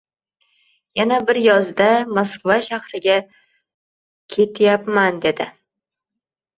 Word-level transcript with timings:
Yana 0.99 1.19
bir 1.31 1.39
yozda, 1.47 1.91
Moskva 2.17 2.59
shahriga 2.71 3.21
ketyapmandedi. 4.37 5.53